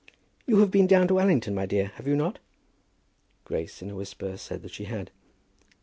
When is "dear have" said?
1.67-2.07